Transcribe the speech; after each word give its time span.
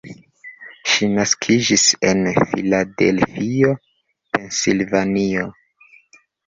Ŝi 0.93 1.09
naskiĝis 1.17 1.83
en 2.11 2.23
Filadelfio, 2.55 3.77
Pensilvanio. 4.35 5.51